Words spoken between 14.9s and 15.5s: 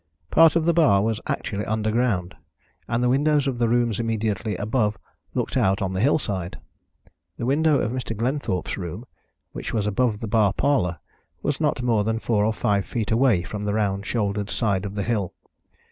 the hill.